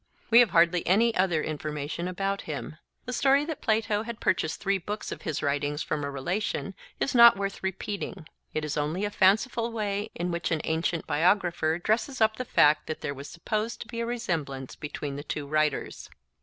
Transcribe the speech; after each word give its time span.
We 0.31 0.39
have 0.39 0.49
hardly 0.49 0.83
any 0.87 1.13
other 1.15 1.43
information 1.43 2.07
about 2.07 2.41
him. 2.49 2.77
The 3.05 3.13
story 3.13 3.45
that 3.45 3.61
Plato 3.61 4.01
had 4.01 4.19
purchased 4.19 4.59
three 4.59 4.79
books 4.79 5.11
of 5.11 5.21
his 5.21 5.43
writings 5.43 5.83
from 5.83 6.03
a 6.03 6.09
relation 6.09 6.73
is 6.99 7.13
not 7.13 7.37
worth 7.37 7.61
repeating; 7.61 8.27
it 8.51 8.65
is 8.65 8.77
only 8.77 9.05
a 9.05 9.11
fanciful 9.11 9.71
way 9.71 10.09
in 10.15 10.31
which 10.31 10.49
an 10.49 10.61
ancient 10.63 11.05
biographer 11.05 11.77
dresses 11.77 12.19
up 12.19 12.37
the 12.37 12.45
fact 12.45 12.87
that 12.87 13.01
there 13.01 13.13
was 13.13 13.29
supposed 13.29 13.79
to 13.81 13.87
be 13.87 13.99
a 13.99 14.05
resemblance 14.07 14.75
between 14.75 15.17
the 15.17 15.23
two 15.23 15.45
writers. 15.45 16.09